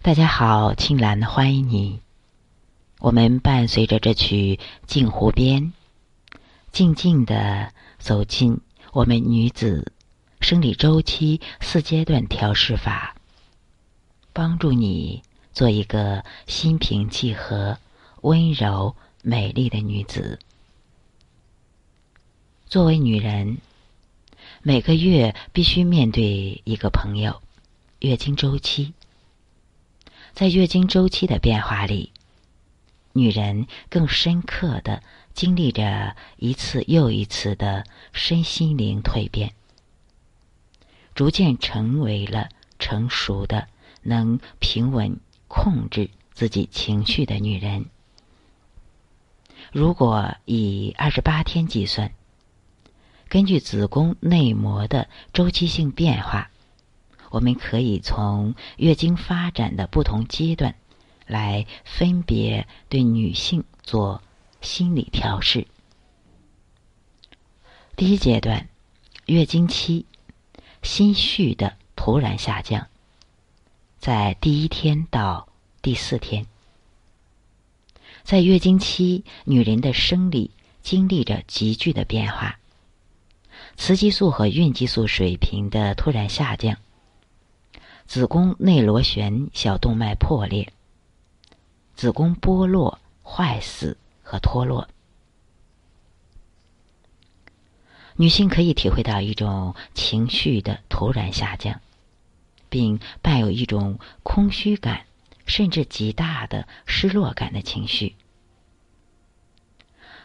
[0.00, 2.00] 大家好，青兰欢迎你。
[3.00, 5.72] 我们伴随着这曲《镜湖边》，
[6.70, 8.60] 静静的走进
[8.92, 9.92] 我们女子
[10.40, 13.16] 生理周期四阶段调试法，
[14.32, 17.76] 帮助你做一个心平气和、
[18.22, 20.38] 温柔美丽的女子。
[22.66, 23.58] 作为女人，
[24.62, 27.42] 每个月必须面对一个朋友——
[27.98, 28.94] 月经周期。
[30.38, 32.12] 在月经周期的变化里，
[33.12, 35.02] 女人更深刻的
[35.34, 39.52] 经历着一次又一次的身心灵蜕变，
[41.12, 43.66] 逐渐成为了成熟的、
[44.02, 47.86] 能平稳控制自己情绪的女人。
[49.72, 52.12] 如果以二十八天计算，
[53.28, 56.48] 根据子宫内膜的周期性变化。
[57.30, 60.74] 我们可以从月经发展的不同阶段，
[61.26, 64.22] 来分别对女性做
[64.60, 65.66] 心理调试。
[67.96, 68.68] 第一阶段，
[69.26, 70.04] 月经期，
[70.82, 72.86] 心绪的突然下降，
[73.98, 75.48] 在第一天到
[75.82, 76.46] 第四天。
[78.22, 80.50] 在月经期，女人的生理
[80.82, 82.58] 经历着急剧的变化，
[83.76, 86.76] 雌激素和孕激素水平的突然下降。
[88.08, 90.72] 子宫内螺旋小动脉破裂、
[91.94, 94.88] 子宫剥落、坏死和脱落，
[98.16, 101.82] 女性可以体会到一种情绪的突然下降，
[102.70, 105.04] 并伴有一种空虚感，
[105.44, 108.16] 甚至极大的失落感的情绪。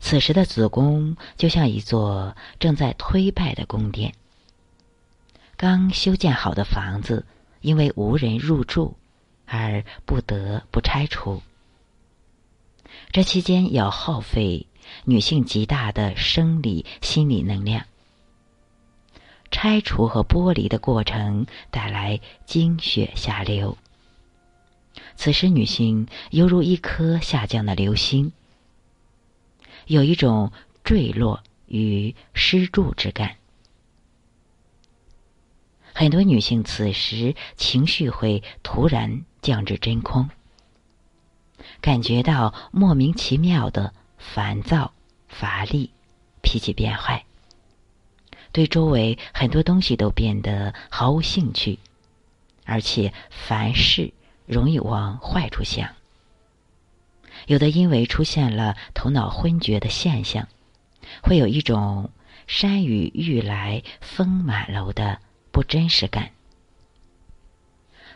[0.00, 4.14] 此时的子宫就像一座正在推败的宫殿，
[5.58, 7.26] 刚修建好的房子。
[7.66, 8.94] 因为无人入住，
[9.44, 11.42] 而不得不拆除。
[13.10, 14.68] 这期间要耗费
[15.04, 17.84] 女性极大的生理、心理能量。
[19.50, 23.76] 拆除和剥离的过程带来经血下流。
[25.16, 28.30] 此时，女性犹如一颗下降的流星，
[29.88, 30.52] 有一种
[30.84, 33.34] 坠落与失注之感。
[35.98, 40.28] 很多女性此时情绪会突然降至真空，
[41.80, 44.92] 感觉到莫名其妙的烦躁、
[45.26, 45.90] 乏力、
[46.42, 47.24] 脾气变坏，
[48.52, 51.78] 对周围很多东西都变得毫无兴趣，
[52.66, 54.12] 而且凡事
[54.44, 55.88] 容易往坏处想。
[57.46, 60.46] 有的因为出现了头脑昏厥的现象，
[61.22, 62.10] 会有一种
[62.46, 65.20] 山雨欲来风满楼的。
[65.56, 66.32] 不真实感。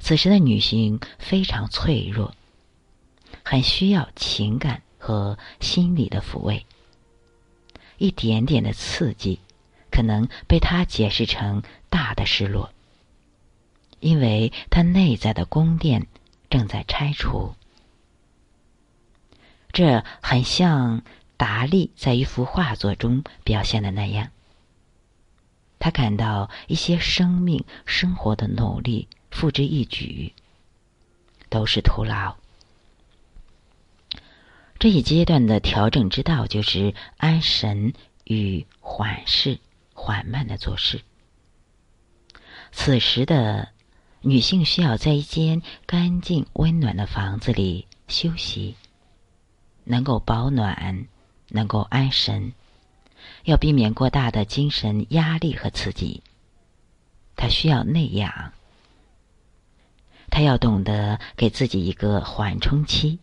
[0.00, 2.34] 此时的女性非常脆弱，
[3.44, 6.66] 很需要情感和心理的抚慰。
[7.96, 9.38] 一点点的刺激，
[9.88, 12.72] 可能被她解释成大的失落，
[14.00, 16.08] 因为她内在的宫殿
[16.50, 17.54] 正在拆除。
[19.72, 21.02] 这很像
[21.36, 24.28] 达利在一幅画作中表现的那样。
[25.78, 30.32] 他感到一些生命生活的努力付之一举，
[31.48, 32.36] 都是徒劳。
[34.78, 37.94] 这一阶段的调整之道就是安神
[38.24, 39.58] 与缓释，
[39.92, 41.00] 缓慢的做事。
[42.70, 43.70] 此时的
[44.20, 48.76] 女性需要在一间干净温暖的房子里休息，
[49.84, 51.06] 能够保暖，
[51.48, 52.52] 能够安神。
[53.48, 56.22] 要避免过大的精神压力和刺激。
[57.34, 58.52] 他需要内养，
[60.28, 63.20] 他要懂得给自己一个缓冲期。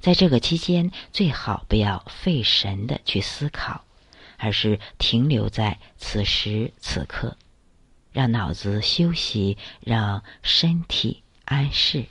[0.00, 3.84] 在这个期间，最好不要费神的去思考，
[4.36, 7.36] 而是停留在此时此刻，
[8.10, 12.06] 让脑子休息，让身体安适，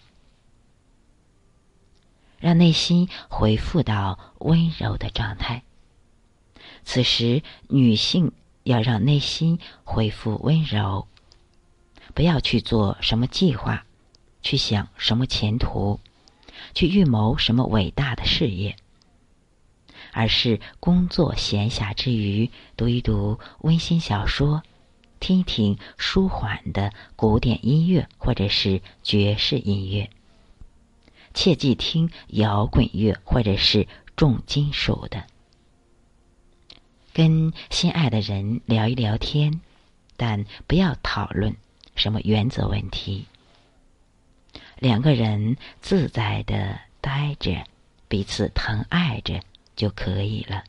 [2.39, 5.63] 让内心恢复到温柔的状态。
[6.89, 8.31] 此时，女性
[8.63, 11.05] 要让内心恢复温柔，
[12.13, 13.85] 不要去做什么计划，
[14.41, 15.99] 去想什么前途，
[16.73, 18.77] 去预谋什么伟大的事业，
[20.13, 24.63] 而是工作闲暇之余读一读温馨小说，
[25.19, 30.09] 听一听舒缓的古典音乐或者是爵士音乐，
[31.33, 35.27] 切忌听摇滚乐或者是重金属的。
[37.17, 39.59] 跟心爱的人聊一聊天，
[40.17, 41.55] 但不要讨论
[41.95, 43.25] 什么原则问题。
[44.77, 47.63] 两个人自在的待着，
[48.07, 49.41] 彼此疼爱着
[49.75, 50.63] 就可以了。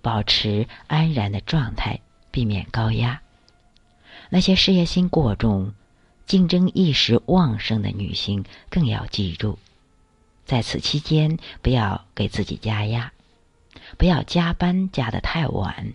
[0.00, 2.00] 保持安然的状态，
[2.30, 3.20] 避免高压。
[4.30, 5.74] 那些事业心过重、
[6.24, 9.58] 竞争意识旺盛的女性，更要记住，
[10.46, 13.12] 在此期间不要给自己加压，
[13.98, 15.92] 不要加班加的太晚，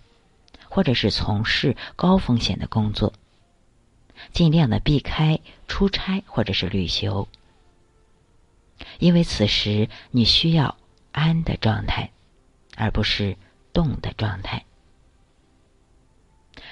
[0.69, 3.13] 或者是从事高风险的工作。
[4.31, 7.25] 尽量的避开出差或者是旅行，
[8.99, 10.77] 因为此时你需要
[11.11, 12.11] 安的状态，
[12.77, 13.35] 而不是
[13.73, 14.65] 动的状态。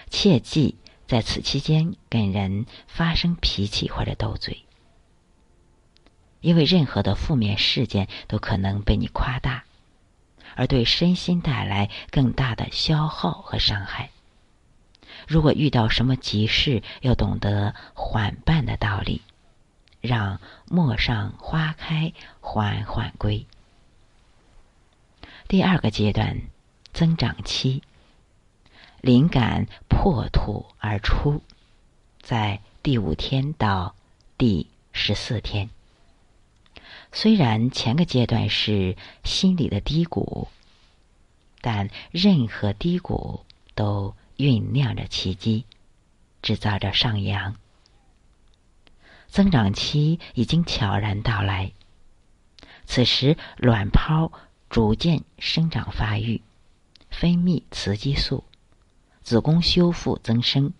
[0.10, 0.75] 切记
[1.07, 4.63] 在此期间跟人发生脾气或者斗嘴，
[6.42, 9.66] 因为任何的负面事件都可能被你夸大，
[10.56, 14.09] 而对身心带来更大的消耗和伤害。
[15.27, 19.21] 如果遇到什么急事，要懂得缓办的道理，
[20.01, 23.45] 让陌上花开，缓缓归。
[25.48, 26.42] 第二个阶段，
[26.94, 27.83] 增长期，
[29.01, 31.42] 灵感破土而出，
[32.21, 33.95] 在第五天到
[34.38, 35.69] 第十四天。
[37.12, 40.48] 虽然前个阶段是心理的低谷，
[41.62, 44.13] 但任何低谷都。
[44.38, 45.66] 酝酿着奇迹，
[46.42, 47.56] 制造着上扬。
[49.28, 51.74] 增长期已经悄然到来。
[52.88, 54.31] 此时，卵泡
[54.68, 56.42] 逐渐生长发育，
[57.12, 58.44] 分泌雌激素，
[59.22, 60.74] 子宫修复增生，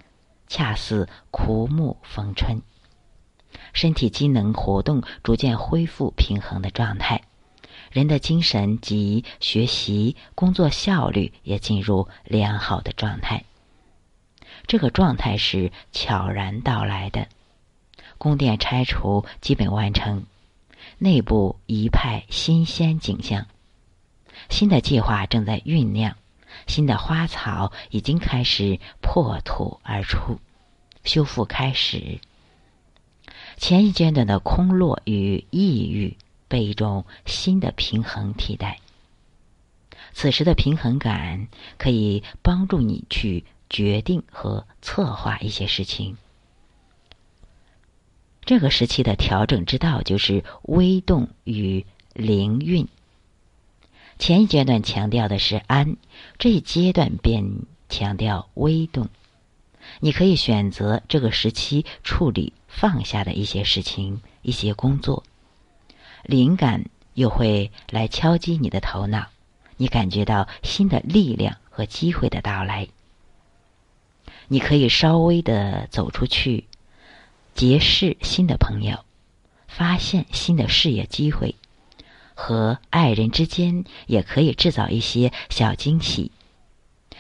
[0.48, 2.63] 恰似枯木逢春。
[3.74, 7.24] 身体机能活动逐渐恢复平衡的状态。
[7.92, 13.44] 人的精神及学习、工作效率也进入良好的状态。
[14.68, 17.27] 这个状态是悄然到来的。
[18.18, 20.25] 宫殿拆除基本完成，
[21.00, 23.47] 内部一派新鲜景象。
[24.50, 26.15] 新的计划正在酝酿，
[26.68, 30.39] 新的花草已经开始破土而出，
[31.04, 32.19] 修复开始。
[33.61, 36.17] 前一阶段的空落与抑郁。
[36.51, 38.81] 被一种新的平衡替代。
[40.11, 41.47] 此时的平衡感
[41.77, 46.17] 可以帮助你去决定和策划一些事情。
[48.43, 52.85] 这个时期的调整之道就是微动与灵韵。
[54.19, 55.95] 前一阶段强调的是安，
[56.37, 57.45] 这一阶段便
[57.87, 59.07] 强调微动。
[60.01, 65.23] 你可以选择这个时期处理放下的一些事情、一些工作。
[66.23, 69.27] 灵感又会来敲击你的头脑，
[69.77, 72.88] 你感觉到新的力量和机会的到来。
[74.47, 76.65] 你可以稍微的走出去，
[77.53, 79.03] 结识新的朋友，
[79.68, 81.56] 发现新的事业机会，
[82.33, 86.31] 和爱人之间也可以制造一些小惊喜。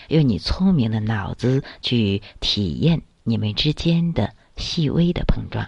[0.07, 5.67] 用你聪明的脑子去体验你们之间的细微的碰撞。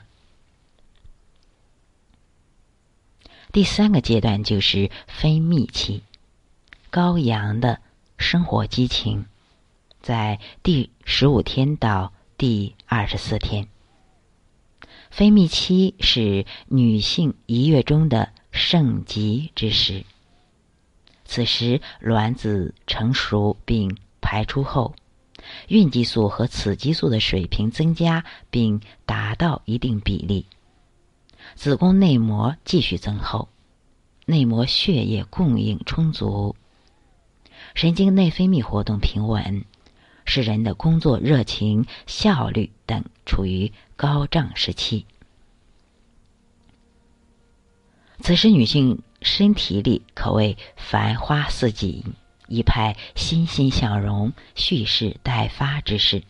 [3.51, 6.01] 第三个阶段就是分泌期，
[6.89, 7.81] 高阳的
[8.17, 9.25] 生活激情，
[10.01, 13.67] 在第十五天到第二十四天。
[15.11, 20.03] 分泌期是女性一月中的盛极之时，
[21.25, 24.95] 此时卵子成熟并排出后，
[25.67, 30.45] 孕激素和雌激素的水平增加并达到一定比例。
[31.55, 33.49] 子宫内膜继续增厚，
[34.25, 36.55] 内膜血液供应充足，
[37.75, 39.65] 神经内分泌活动平稳，
[40.25, 45.05] 使人的工作热情、效率等处于高涨时期。
[48.21, 52.01] 此时，女性身体里可谓繁花似锦，
[52.53, 56.21] 一派欣欣向荣、蓄势待发之势，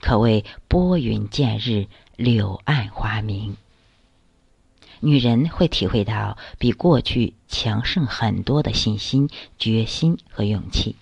[0.00, 3.56] 可谓拨云见日、柳暗花明。
[5.00, 10.94] 女人会体会到比过去强盛很多的信心、决心和勇气。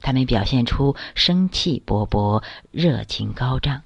[0.00, 3.82] 她们表现出生气勃勃、热情高涨，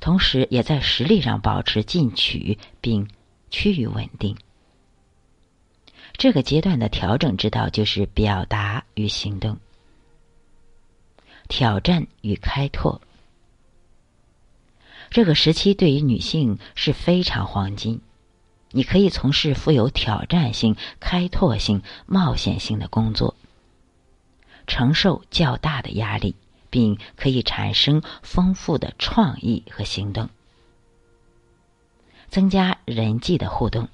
[0.00, 3.08] 同时也在实力上保持进取并
[3.50, 4.36] 趋于稳定。
[6.14, 9.58] 这个阶段的调整之道就是表达与行动，
[11.48, 13.00] 挑战与开拓。
[15.10, 18.00] 这个时期对于女性是非常黄金，
[18.70, 23.34] 你可以从事富有挑战性、开拓性、冒险性的工作，
[24.66, 26.36] 承受较大的压力，
[26.70, 30.30] 并可以产生丰富的创意和行动。
[32.30, 33.88] 增加人际的互动。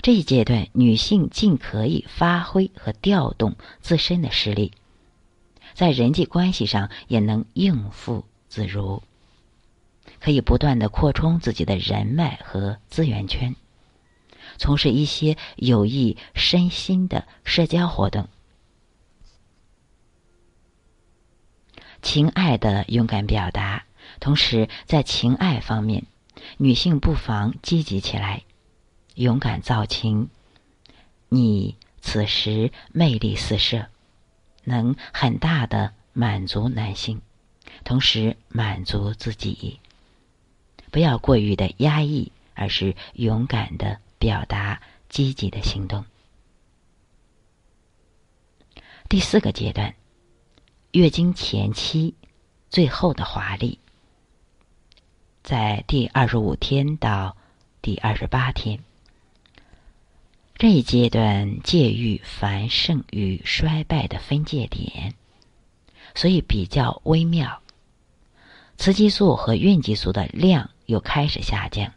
[0.00, 4.72] 这一阶段，女性尽可以发挥和调动自身的实力，
[5.74, 9.02] 在人际关系上也能应付自如，
[10.20, 13.54] 可以不断的扩充自己的人脉和资源圈，
[14.58, 18.28] 从事一些有益身心的社交活动。
[22.00, 23.84] 情爱的勇敢表达，
[24.18, 26.06] 同时在情爱方面，
[26.56, 28.42] 女性不妨积极起来。
[29.14, 30.30] 勇敢造情，
[31.28, 33.86] 你此时魅力四射，
[34.64, 37.20] 能很大的满足男性，
[37.84, 39.80] 同时满足自己。
[40.90, 46.04] 不要过于的压抑，而是勇敢的表达，积极的行动。
[49.08, 49.94] 第四个阶段，
[50.92, 52.14] 月经前期
[52.70, 53.78] 最后的华丽，
[55.42, 57.36] 在第二十五天到
[57.82, 58.82] 第二十八天。
[60.62, 65.12] 这一阶段介于繁盛与衰败的分界点，
[66.14, 67.60] 所以比较微妙。
[68.76, 71.92] 雌激素和孕激素的量又开始下降，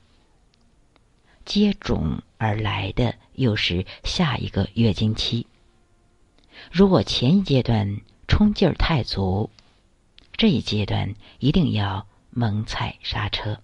[1.46, 5.46] 接踵而来的又是下一个月经期。
[6.72, 9.52] 如果前一阶段冲劲儿太足，
[10.36, 13.62] 这一阶段一定要猛踩刹车。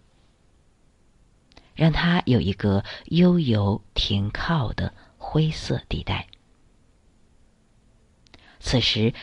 [1.81, 6.27] 让它有一个悠游停靠的灰色地带。
[8.59, 9.15] 此时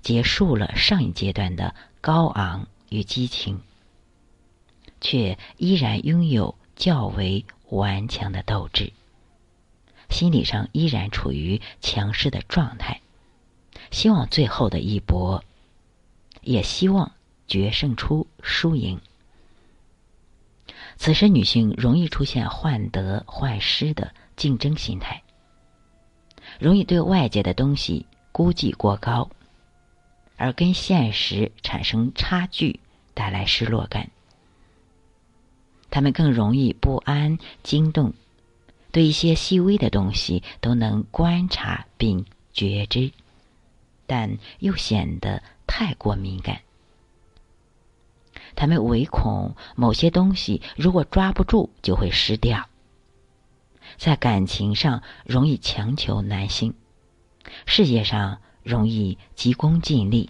[0.00, 3.60] 结束了上一阶段的高昂与激情，
[5.00, 8.92] 却依然拥有较为顽强的斗志，
[10.08, 13.00] 心理上依然处于强势的状态，
[13.90, 15.42] 希望最后的一搏，
[16.42, 17.10] 也希望
[17.48, 19.00] 决胜出输赢。
[21.02, 25.22] 此时，女性容易出现患得患失的竞争心态，
[26.58, 29.30] 容易对外界的东西估计过高，
[30.36, 32.80] 而跟现实产生差距，
[33.14, 34.10] 带来失落感。
[35.88, 38.12] 他们更容易不安、惊动，
[38.92, 43.10] 对一些细微的东西都能观察并觉知，
[44.06, 46.60] 但又显得太过敏感。
[48.60, 52.68] 他们唯恐某些东西如果抓不住就会失掉，
[53.96, 56.74] 在感情上容易强求男性，
[57.64, 60.28] 事业上容易急功近利，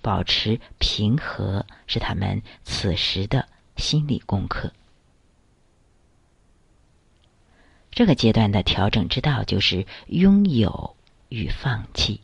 [0.00, 4.72] 保持平和是他们此时的心理功课。
[7.90, 10.94] 这个阶段的调整之道就是拥有
[11.28, 12.20] 与放弃，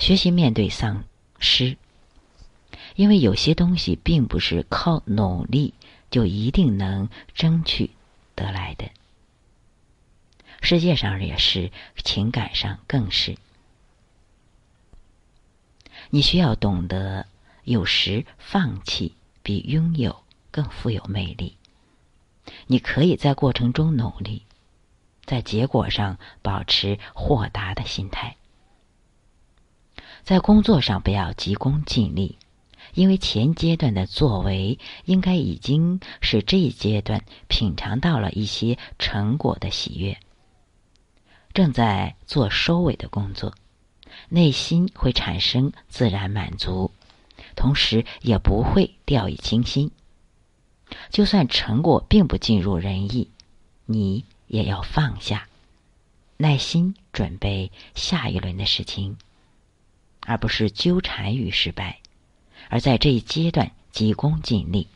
[0.00, 1.04] 学习面对丧
[1.38, 1.76] 失。
[2.94, 5.74] 因为有些东西并不是靠努力
[6.10, 7.90] 就一定能争取
[8.36, 8.90] 得来的，
[10.60, 11.70] 世界上也是，
[12.04, 13.36] 情感上更是。
[16.10, 17.26] 你需要懂得，
[17.64, 21.56] 有时放弃比拥有更富有魅力。
[22.66, 24.42] 你可以在过程中努力，
[25.24, 28.36] 在结果上保持豁达的心态，
[30.24, 32.36] 在工作上不要急功近利。
[32.94, 40.18] 因为前阶段的作为，应该已经是这一阶段品尝到了一些成果的喜悦，
[41.54, 43.54] 正在做收尾的工作，
[44.28, 46.90] 内心会产生自然满足，
[47.56, 49.90] 同时也不会掉以轻心。
[51.08, 53.30] 就算成果并不尽如人意，
[53.86, 55.48] 你也要放下，
[56.36, 59.16] 耐心准备下一轮的事情，
[60.20, 61.98] 而不是纠缠于失败。
[62.72, 64.88] 而在这一阶段急功近利，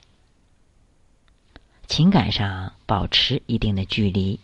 [1.87, 4.41] 情感上保持一定的距离，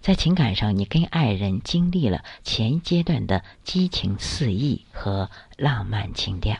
[0.00, 6.58] 在情感上你跟爱人经历了前阶段的激情四溢和浪漫情调，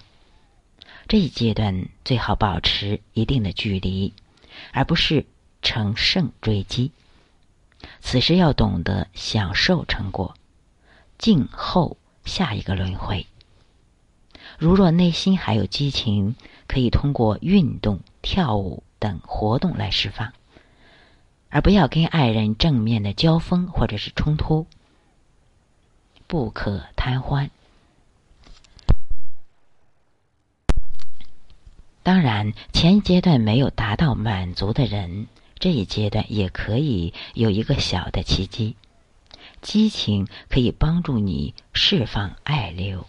[1.09, 4.13] 这一阶段最好保持一定的距离，
[4.71, 5.27] 而不是
[5.63, 6.93] 乘胜追击。
[8.01, 10.37] 此时要懂得享受成果，
[11.19, 13.27] 静候下一个轮回。
[14.59, 20.33] 如若内心还有激情，可以通过运动、跳舞等活动来释放，
[21.51, 24.67] 而不要跟爱人正面的交锋或者是冲突。
[26.27, 27.51] 不可贪欢。
[32.03, 35.27] 当然，前阶段没有达到满足的人，
[35.59, 38.77] 这一阶段也可以有一个小的契机，
[39.63, 43.07] 激情可以帮助你释放爱流。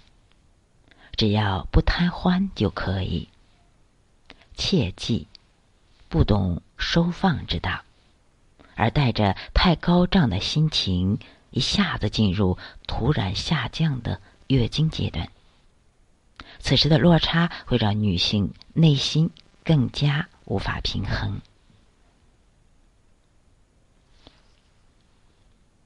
[1.16, 3.30] 只要不贪欢就可以，
[4.56, 5.28] 切记，
[6.10, 7.82] 不懂收放之道，
[8.76, 11.20] 而带着太高涨的心情，
[11.52, 15.30] 一下子进入突然下降的月经阶段。
[16.60, 19.30] 此时的落差会让女性内心
[19.64, 21.42] 更加无法平衡。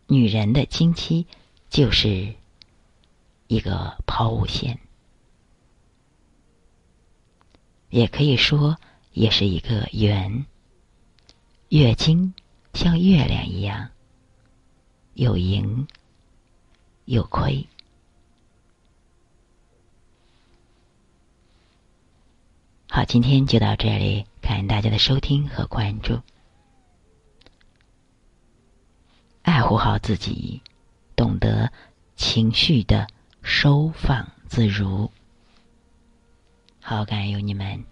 [0.07, 1.27] 女人的经期
[1.69, 2.33] 就是
[3.47, 4.79] 一个抛物线，
[7.89, 8.77] 也可以说
[9.11, 10.45] 也是一个圆。
[11.69, 12.33] 月经
[12.73, 13.89] 像月亮一样，
[15.13, 15.87] 有盈
[17.05, 17.67] 有亏。
[22.89, 26.19] 好，今天就到这里，感谢大家的收听和关注。
[29.43, 30.61] 爱护好自己，
[31.15, 31.71] 懂得
[32.15, 33.07] 情绪的
[33.43, 35.11] 收放自如。
[36.89, 37.85] 好，感恩有你们。